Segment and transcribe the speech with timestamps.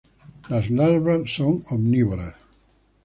[0.49, 2.33] Las larvas son omnívoras.